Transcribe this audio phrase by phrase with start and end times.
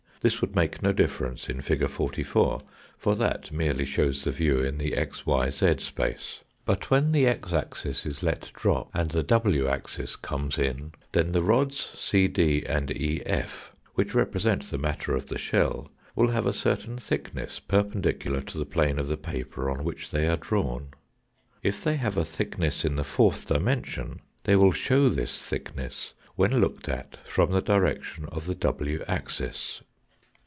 [0.23, 1.87] This would make no difference in fig.
[1.89, 2.59] 44,
[2.95, 6.41] for that merely shows the view in the xyz space.
[6.63, 11.31] But when the x axis is let drop, and the w axis comes in, then
[11.31, 16.53] the rods CD and EF which represent the matter of the shell, will have a
[16.53, 20.89] certain thickness perpen dicular to the plane of the paper on which they are drawn.
[21.63, 26.61] If they have a thickness in the fourth dimension they will show this thickness when
[26.61, 28.55] looked at from the direction of the
[28.91, 29.81] iv axis.